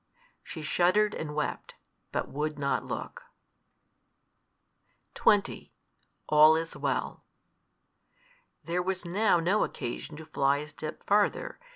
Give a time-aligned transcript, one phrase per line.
[0.41, 1.75] She shuddered and wept,
[2.11, 3.21] but would not look.
[5.13, 5.69] XX.
[6.27, 7.23] ALL IS WELL.
[8.63, 11.59] There was now no occasion to fly a step farther.